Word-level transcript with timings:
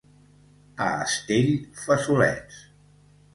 A 0.85 0.87
Astell, 1.03 1.51
fesolets. 1.83 2.59